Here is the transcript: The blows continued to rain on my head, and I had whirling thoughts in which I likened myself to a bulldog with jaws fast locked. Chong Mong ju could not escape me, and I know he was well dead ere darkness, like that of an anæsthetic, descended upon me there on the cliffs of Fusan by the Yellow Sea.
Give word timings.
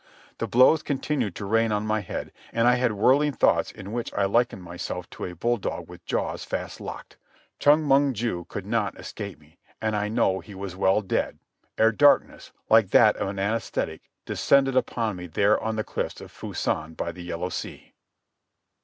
The 0.39 0.47
blows 0.47 0.81
continued 0.81 1.35
to 1.35 1.45
rain 1.45 1.71
on 1.71 1.85
my 1.85 1.99
head, 2.01 2.31
and 2.51 2.67
I 2.67 2.73
had 2.77 2.93
whirling 2.93 3.33
thoughts 3.33 3.69
in 3.71 3.91
which 3.91 4.11
I 4.15 4.25
likened 4.25 4.63
myself 4.63 5.07
to 5.11 5.25
a 5.25 5.35
bulldog 5.35 5.87
with 5.87 6.07
jaws 6.07 6.43
fast 6.43 6.81
locked. 6.81 7.17
Chong 7.59 7.83
Mong 7.83 8.13
ju 8.13 8.45
could 8.49 8.65
not 8.65 8.99
escape 8.99 9.37
me, 9.37 9.59
and 9.79 9.95
I 9.95 10.07
know 10.07 10.39
he 10.39 10.55
was 10.55 10.75
well 10.75 11.03
dead 11.03 11.37
ere 11.77 11.91
darkness, 11.91 12.51
like 12.67 12.89
that 12.89 13.15
of 13.17 13.27
an 13.27 13.35
anæsthetic, 13.37 13.99
descended 14.25 14.75
upon 14.75 15.17
me 15.17 15.27
there 15.27 15.61
on 15.61 15.75
the 15.75 15.83
cliffs 15.83 16.19
of 16.19 16.31
Fusan 16.31 16.95
by 16.95 17.11
the 17.11 17.21
Yellow 17.21 17.49
Sea. 17.49 17.93